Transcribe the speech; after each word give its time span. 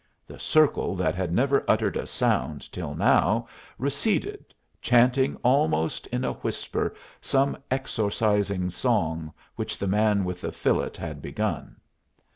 The 0.25 0.39
circle 0.39 0.95
that 0.95 1.13
had 1.13 1.31
never 1.31 1.63
uttered 1.67 1.95
a 1.95 2.07
sound 2.07 2.71
till 2.71 2.95
now 2.95 3.47
receded, 3.77 4.51
chanting 4.81 5.35
almost 5.43 6.07
in 6.07 6.25
a 6.25 6.33
whisper 6.33 6.95
some 7.21 7.55
exorcising 7.69 8.71
song 8.71 9.31
which 9.57 9.77
the 9.77 9.85
man 9.87 10.25
with 10.25 10.41
the 10.41 10.51
fillet 10.51 10.97
had 10.97 11.21
begun. 11.21 11.75